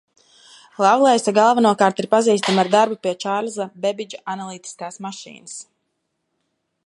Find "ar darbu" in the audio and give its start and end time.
2.63-2.97